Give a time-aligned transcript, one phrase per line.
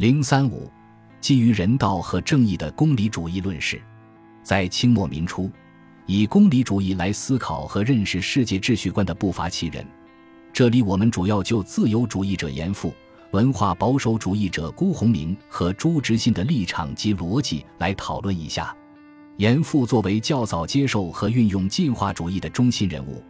[0.00, 0.66] 零三五，
[1.20, 3.78] 基于人道和正义的公理主义论事，
[4.42, 5.50] 在清末民初，
[6.06, 9.86] 以公理主义来思考和认识世界秩序观的不乏其人。
[10.54, 12.94] 这里我们主要就自由主义者严复、
[13.32, 18.74] 文化保守主义者辜鸿铭和朱执信的立场及逻辑来讨论一下。
[19.36, 23.22] 严复作为较早接受和运用进化主义的中心人物，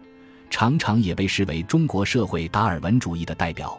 [0.49, 3.77] 常常也被视为中国社会达尔文主义的代表。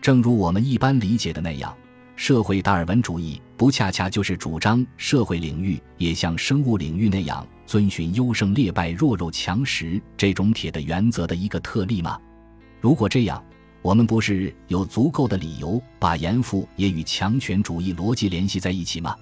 [0.00, 1.76] 正如我们一般理解的那样。
[2.20, 12.20] 社会达尔文主义不恰恰就是主张社会领域也像生物领域那样遵循优胜劣败、弱肉强食这种铁的原则的一个特例吗？
[12.78, 13.42] 如果这样，
[13.80, 19.16] 我们不是有足够的理由把严复也与强权主义逻辑联系在一起吗？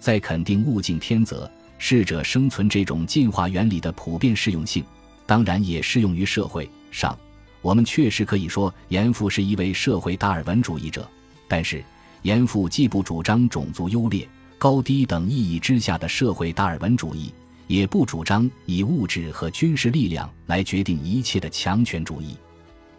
[0.00, 4.84] 在肯定物竞天择、适者生存这种进化原理的普遍适用性，
[5.26, 7.16] 当然也适用于社会上。
[7.60, 11.08] 我们确实可以说严复是一位社会达尔文主义者，
[11.46, 11.80] 但是。
[12.22, 17.32] 严复既不主张种族优劣、高低等意义之下的社会达尔文主义，
[17.66, 22.36] 也不主张以物质和军事力量来决定一切的强权主义。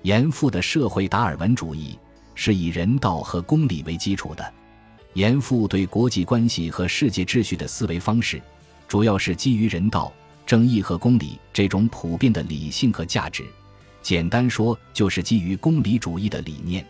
[0.01, 1.97] 严复的社会达尔文主义
[2.35, 4.53] 是以人道和公理为基础的。
[5.13, 8.41] 严复对国际关系和世界秩序的思维方式，
[8.87, 10.11] 主要是基于人道、
[10.45, 13.45] 正义和公理这种普遍的理性和价值。
[14.01, 16.85] 简单说，就是基于公理主义的理念。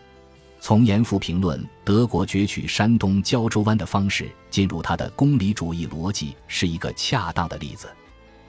[0.66, 7.86] 从严复评论德国攫取山东胶州湾的方式进入他的公理主义逻辑，是一个恰当的例子。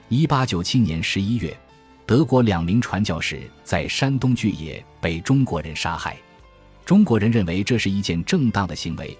[0.08, 1.54] 一八九七年十一月，
[2.06, 6.16] 德国两名传教士在山东巨野被中国人杀害。
[6.86, 9.14] 中国人认为这是一件正当的行为，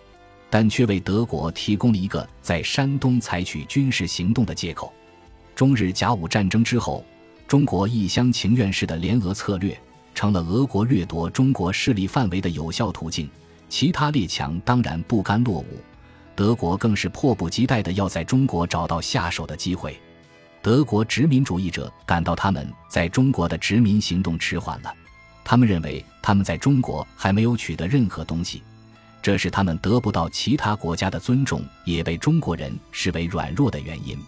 [0.48, 4.90] 但却为德国提供了一个在山东采取军事行动的借口。
[5.54, 7.04] 中日甲午战争之后，
[7.46, 9.78] 中国一厢情愿式的联俄策略。
[10.16, 13.28] 成了俄国掠夺中国势力范围的有效途径，
[13.68, 15.66] 其他列强当然不甘落伍，
[16.34, 19.94] 德国更是迫不及待的要在中国找到下手的机会。
[20.62, 24.90] 德国殖民主义者感到他们在中国的殖民行动迟缓了，
[25.44, 28.62] 他们认为他们在中国还没有取得任何东西，
[29.20, 34.18] 这是他们得不到其他国家的尊重，也被中国人视为软弱的原因。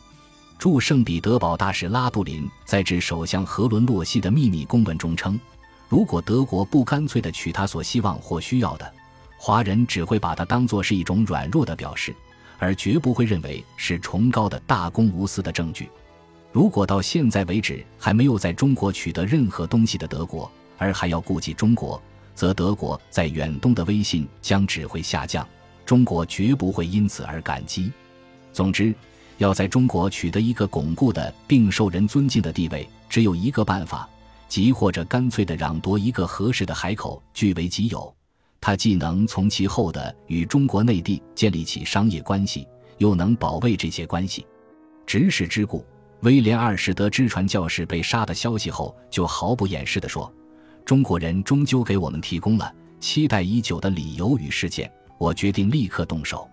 [0.59, 5.41] 驻圣彼得堡大使拉杜林在致首相和伦洛西的秘密公文中称。
[5.89, 8.93] 如果德国不干脆地取他所希望或需要的，
[9.39, 12.15] 华人只会把它当作是一种软弱的表示，
[12.59, 15.89] 而绝不会认为是崇高的大公无私的证据。
[16.53, 22.01] 如果到现在为止还没有在中国取得任何东西的德国，而还要顾及中国，
[22.35, 25.47] 则德国在远东的威信将只会下降，
[25.87, 27.91] 中国绝不会因此而感激。
[28.53, 28.95] 总之，
[29.39, 34.09] 要在中国取得一个巩固的并受人尊敬的地位，只有一个办法。
[34.49, 38.13] 即或者干脆的攘夺一个合适的海口据为己有，
[38.61, 42.67] 他既能从其后的与中国内地建立起商业关系，
[42.97, 44.47] 又能保卫这些关系。
[45.07, 45.85] 执事之故，
[46.21, 50.33] 威廉二世得知传教士被杀的消息后，就毫不掩饰地说
[50.85, 56.49] ：“中国人终究给我们提供了期待已久的理由与事件，我决定立刻动手。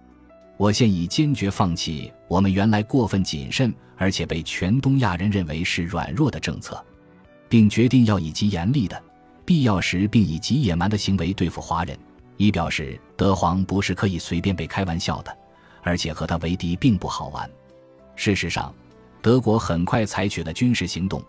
[0.57, 6.81] 我现已坚决放弃我们原来过分谨慎，而且被全东亚人认为是软弱的政策。”
[7.47, 9.01] 并决定要以极严厉的、
[9.45, 11.97] 必要时并以极野蛮的行为对付华人，
[12.37, 15.37] 以表示德皇不是可以随便被开玩笑的，
[15.83, 17.49] 而且和他为敌并不好玩。
[18.15, 18.73] 事实上，
[19.21, 21.23] 德国很快采取了军事行动，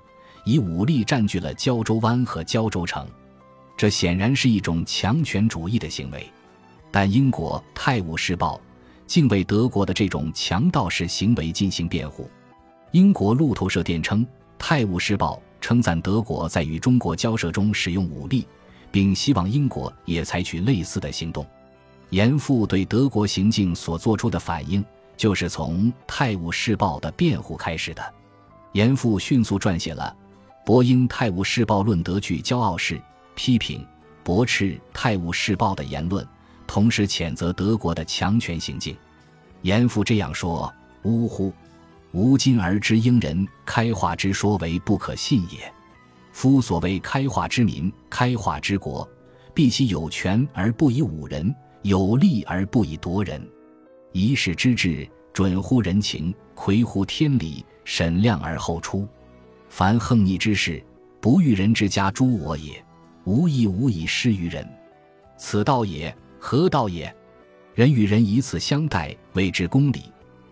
[0.45, 3.07] 以武力占据了胶州湾和胶州城，
[3.77, 6.27] 这显然是一种强权主义的行为。
[6.91, 8.57] 但英国《泰晤士报》
[9.07, 12.31] 竟为德国的这种强盗式行为进行辩护。
[12.93, 14.25] 英国路透社电称，
[14.59, 15.35] 《泰晤士报》。
[15.61, 18.47] 称赞德国在与中国交涉中使用武力，
[18.91, 21.45] 并希望英国也采取类似的行动。
[22.11, 24.85] 严复对德国行径所做出的反应，
[25.17, 28.15] 就是从《泰晤士报》的辩护开始的。
[28.73, 30.15] 严复迅速撰写了
[30.67, 32.95] 《博英泰晤士报论德具骄傲式》，
[33.35, 33.85] 批评
[34.23, 36.27] 驳斥《泰晤士报》的言论，
[36.67, 38.97] 同时谴责德国的强权行径。
[39.63, 41.53] 严复这样说：“呜呼！”
[42.17, 45.71] 吾今而知英人开化之说为不可信也。
[46.33, 49.07] 夫所谓开化之民、开化之国，
[49.53, 53.47] 必其有权而不以侮人，有利而不以夺人。
[54.13, 59.07] 一世之治，准乎人情，魁乎天理，审量而后出。
[59.69, 60.83] 凡横逆之事，
[61.21, 62.83] 不欲人之家诛我也，
[63.25, 64.67] 无亦无以施于人。
[65.37, 67.15] 此道也，何道也？
[67.75, 70.05] 人与人以此相待，谓之公理。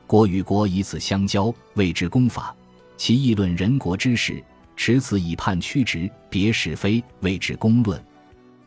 [0.07, 2.55] 国与国以此相交，谓之公法；
[2.97, 4.43] 其议论人国之事，
[4.77, 8.03] 持此以判曲直，别是非，谓之公论。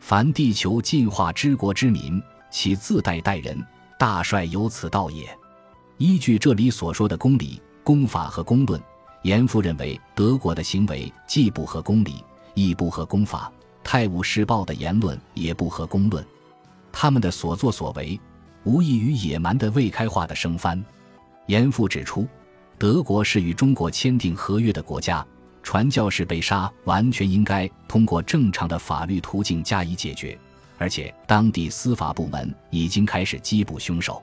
[0.00, 2.20] 凡地球进化之国之民，
[2.50, 3.64] 其自代待人，
[3.98, 5.28] 大帅有此道也。
[5.96, 8.80] 依据这里所说的公理、公法和公论，
[9.22, 12.24] 严复认为德国的行为既不合公理，
[12.54, 13.52] 亦不合公法；
[13.82, 16.24] 《泰晤士报》的言论也不合公论。
[16.92, 18.18] 他们的所作所为，
[18.64, 20.84] 无异于野蛮的未开化的生番。
[21.48, 22.28] 严复指出，
[22.78, 25.26] 德国是与中国签订合约的国家，
[25.62, 30.38] 传教士被杀，完全应该通过正常的法律途径加以解决，
[30.76, 34.22] 而且当地司法部门已经开始缉捕凶手。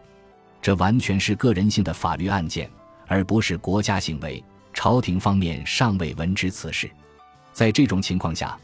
[0.62, 2.70] 这完全是个人性的法律案件，
[3.08, 4.44] 而不是国家行为。
[4.72, 6.92] 朝廷方面尚未闻知此事。
[7.54, 8.56] 在这种情况下，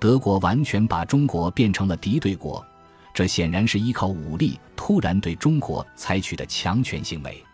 [0.00, 2.64] 德国完全把中国变成了敌对国。
[3.14, 7.44] 这显然是依靠武力突然对中国采取的强权行为。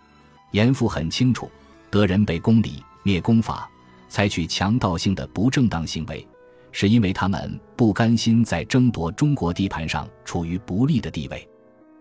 [0.54, 1.50] 严复很清楚，
[1.90, 3.68] 德人被公理灭公法，
[4.08, 6.24] 采取强盗性的不正当行为，
[6.70, 11.48] 是因为他们不甘心在争夺中国地盘上处于不利的地位。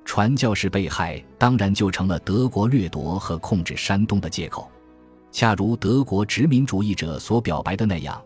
[0.06, 4.70] 传教士被害，当然就成了德国掠夺和控制山东的借口。
[5.32, 8.22] 恰如德国殖民主义者所表白的那样，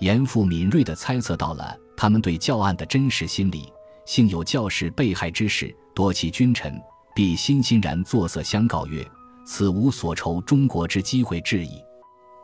[0.00, 3.72] 严复敏锐地猜测到了他们对教案的真实心理。
[4.04, 6.78] 幸有教士被害之事，多其君臣，
[7.14, 9.02] 必欣欣然作色相告曰
[9.44, 11.82] ：“此无所愁中国之机会至矣。”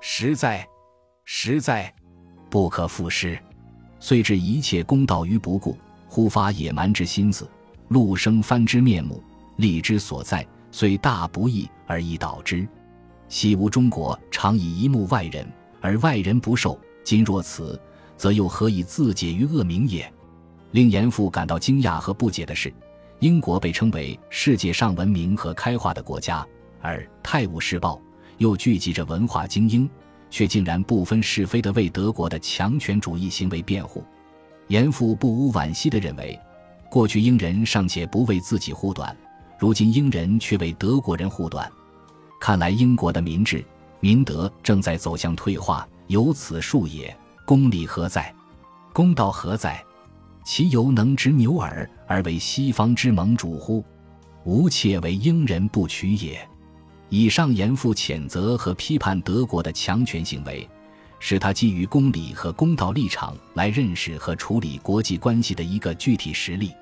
[0.00, 0.66] 实在，
[1.24, 1.92] 实在，
[2.50, 3.38] 不可复失。
[3.98, 5.76] 遂置一切公道于不顾，
[6.08, 7.48] 忽发野蛮之心思，
[7.88, 9.22] 陆生藩之面目，
[9.56, 12.68] 利之所在，虽大不易而易导之。
[13.28, 15.50] 昔无中国常以一目外人，
[15.80, 16.78] 而外人不受。
[17.02, 17.80] 今若此，
[18.16, 20.12] 则又何以自解于恶名也？
[20.72, 22.72] 令严复感到惊讶和不解的是，
[23.20, 26.46] 英国被称为世界上文明和开化的国家，
[26.80, 27.94] 而《泰晤士报》
[28.38, 29.88] 又聚集着文化精英，
[30.30, 34.04] 却竟然不分是非地为德国的强权主义行为辩护。
[34.68, 36.38] 严复不无惋惜地认为，
[36.90, 39.16] 过去英人尚且不为自己护短，
[39.58, 41.70] 如今英人却为德国人护短。
[42.40, 43.64] 看来英国的民智、
[44.00, 47.16] 民德正在走向退化，有此数也。
[47.44, 48.34] 公理何在？
[48.92, 49.82] 公道何在？
[50.44, 53.84] 其犹能执牛耳而为西方之盟主乎？
[54.44, 56.48] 吾妾为英人不取也。
[57.08, 60.68] 以上严复谴责和批判德国的强权行为，
[61.18, 66.72] 是他基于公理和公道立场来认识和处理国际关系的一个具体实例。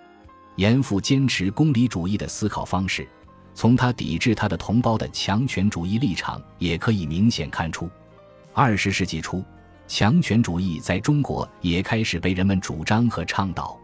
[0.57, 3.07] 严复坚持公理主义的思考方式，
[3.55, 7.91] 从他抵制他的同胞的强权主义立场也可以明显看出。
[8.53, 9.45] 二十世纪初。
[9.87, 13.79] 强权主义在中国也开始被人们主张和倡导，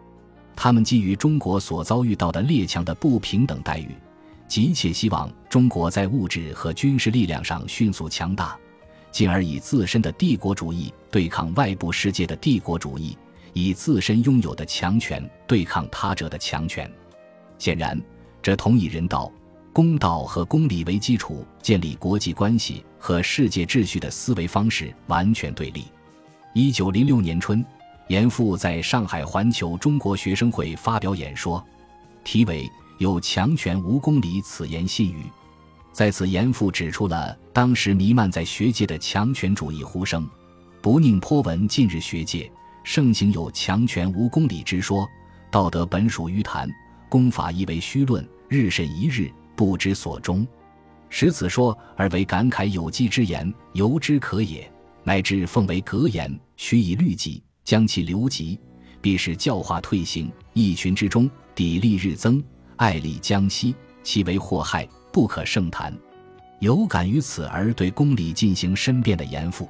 [0.57, 3.95] 他们基于中国所遭遇到的列强的不平等待遇，
[4.51, 8.59] 急切希望中国在物质和军事力量上迅速强大，
[9.13, 13.17] 进而以自身的帝国主义对抗外部世界的帝国主义，
[13.53, 16.91] 以自身拥有的强权对抗他者的强权。
[17.59, 17.97] 显然，
[18.43, 19.31] 这同以人道、
[19.73, 22.85] 公道和公理为基础建立国际关系。
[23.03, 25.85] 和世界秩序的思维方式完全对立。
[26.53, 27.65] 一九零六年春，
[28.09, 31.65] 严复在上海环球中国学生会发表演说，
[32.23, 32.71] 题为
[33.01, 35.25] “有强权无公理，此言信语”。
[35.91, 40.29] 在此，严复指出了当时弥漫在学界的强权主义呼声，
[40.83, 42.53] 不宁颇闻近日学界
[42.85, 45.09] 盛行有强权无公理之说，
[45.51, 46.71] 道德本属于谈，
[47.09, 50.47] 公法亦为虚论，日甚一日，不知所终。
[51.09, 54.71] 识此说而为感慨有稽之言，由之可也；
[55.05, 58.61] 乃至奉为格言，须以律己，将其留级，
[59.01, 62.43] 必使教化退行，一群之中，砥砺日增，
[62.81, 65.95] 爱力将息，其为祸害，不可胜谈。
[66.61, 69.69] 有感于此而对公理进行申辩的严复，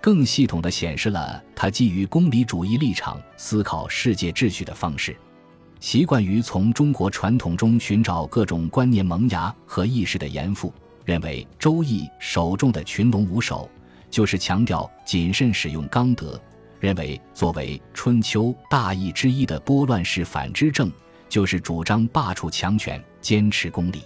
[0.00, 5.16] 更系统地显示了他基于公理主义立场思考世界秩序的方式。
[5.80, 10.72] 习惯于从中国传统中寻找各种观念萌芽和意识的严复，
[11.04, 13.68] 认为《周易》首重的群龙无首，
[14.08, 16.40] 就是强调谨慎使用刚德；
[16.78, 20.88] 认为作为《春秋》大义之一的拨乱式反之政，
[21.28, 24.02] 就是主张罢黜强权，坚持公理。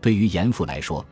[0.00, 1.04] 对于严复来说，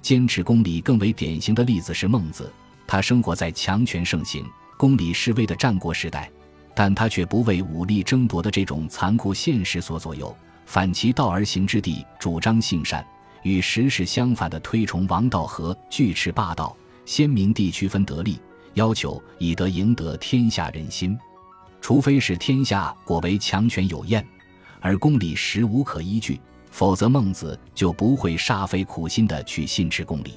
[0.00, 2.52] 坚持公理更为典型的例子是孟子，
[2.86, 4.44] 他生活在强权盛行、
[4.76, 6.30] 公理式微的战国时代。
[6.74, 13.06] 但他却不为武力争夺的这种残酷现实所左右，反其道而行之地主张性善，
[13.42, 18.40] 与时势相反的推崇王道和拒斥霸道，鲜明地区分得利，
[18.72, 21.14] 要求以德赢得天下人心。
[21.82, 24.26] 除非使天下果为强权有厌，
[24.82, 26.38] 而公理实无可依据，
[26.70, 30.34] 否则孟子就不会煞费苦心的去信持公理。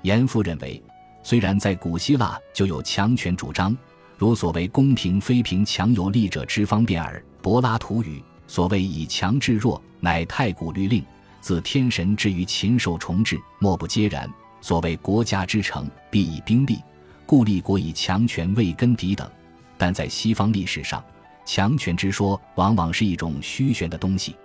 [0.00, 0.82] 严复认为，
[1.22, 3.76] 虽然在古希腊就有强权主张。
[4.16, 7.22] 如所谓公平非平强有力者之方便耳。
[7.42, 11.04] 柏拉图语所谓以强制弱，乃太古律令，
[11.40, 14.32] 自天神至于禽兽虫豸，莫不皆然。
[14.60, 16.78] 所谓国家之成，必以兵力，
[17.26, 19.28] 故立国以强权为根底等。
[19.76, 21.02] 但在西方历史上，
[21.44, 24.36] 强权之说往往是一种虚悬的东西，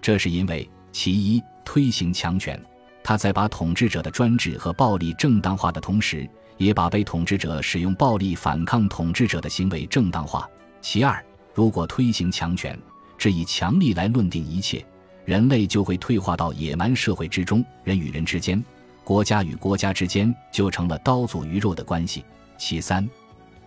[0.00, 2.60] 这是因为其一，推行强权，
[3.02, 10.48] 他在把统治者的专制和暴力正当化的同时，也把被统治者使用暴力反抗统治者的行为正当化；
[10.80, 11.22] 其二，
[11.52, 12.78] 如果推行强权，
[13.18, 14.84] 只以强力来论定一切，
[15.24, 18.62] 人类就会退化到野蛮社会之中，人与人之间。
[19.04, 22.24] 国家与国家之间就成了刀俎鱼肉的关系。
[22.58, 23.08] 其三，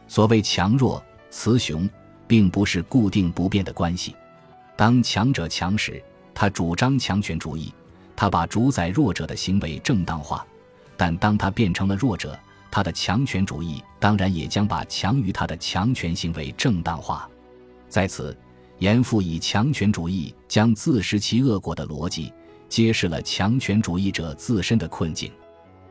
[0.08, 1.90] 所谓强弱雌雄，
[2.30, 4.16] 并不是固定不变的关系。
[4.78, 6.02] 当强者强时，
[6.34, 7.74] 他主张强权主义，
[8.16, 10.46] 他把主宰弱者的行为正当化；
[10.96, 12.38] 但当他变成了弱者，
[12.70, 17.28] 他的强权主义当然也将把强于他的强权行为正当化。
[17.90, 18.38] 在此，
[18.78, 22.32] 严复以强权主义将自食其恶果的逻辑。
[22.70, 25.32] 揭示了强权主义者自身的困境，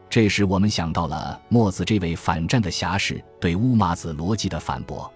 [0.08, 5.12] 这时我们想到了墨子这位反战的侠士对乌马子逻辑的反驳。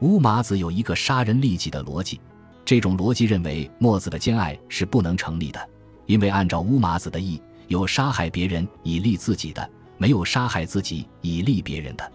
[0.00, 2.20] 乌马子有一个杀人利己的逻辑，
[2.66, 5.68] 这种逻辑认为墨子的兼爱是不能成立的，
[6.04, 12.12] 因为按照乌马子的意，有杀害别人以利自己的，没有杀害自己以利别人的。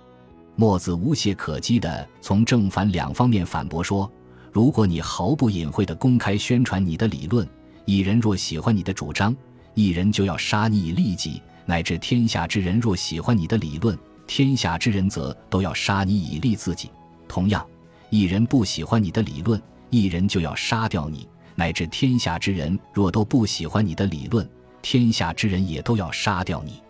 [0.55, 4.09] 墨子无懈可击地从正反两方面反驳说：
[4.51, 7.47] 如果你毫不隐晦地公开宣传你的理论，
[7.85, 9.35] 一人若喜欢你的主张，
[9.73, 13.97] 一人就要杀你以利己；乃至天下之人若喜欢你的理论，
[14.27, 16.91] 天下之人则都要杀你以利自己。
[17.31, 17.65] 同样，
[18.09, 19.59] 一人不喜欢你的理论，
[19.89, 24.45] 一人就要杀掉你；乃至天下之人若都不喜欢你的理论，
[24.81, 26.81] 天下之人也都要杀掉你。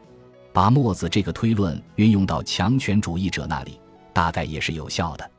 [0.51, 3.79] 把墨子这个推论运用到强权主义者那里，
[4.13, 5.31] 大概也是有效的。